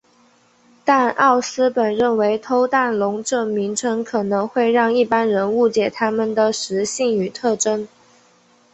[0.83, 7.87] 但奥斯本认为偷蛋龙这名称可能会让一般人误解它们的食性与特征。